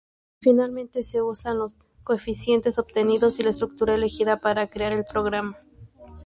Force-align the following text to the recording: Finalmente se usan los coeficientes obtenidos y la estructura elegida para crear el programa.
Finalmente 0.39 1.03
se 1.03 1.21
usan 1.21 1.59
los 1.59 1.77
coeficientes 2.03 2.79
obtenidos 2.79 3.39
y 3.39 3.43
la 3.43 3.51
estructura 3.51 3.93
elegida 3.93 4.37
para 4.37 4.65
crear 4.67 4.93
el 4.93 5.05
programa. 5.05 5.59